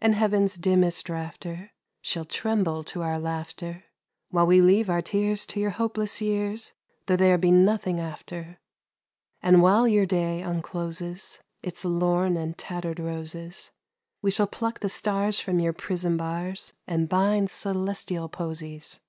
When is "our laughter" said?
3.02-3.84